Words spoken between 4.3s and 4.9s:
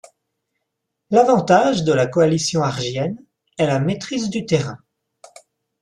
du terrain.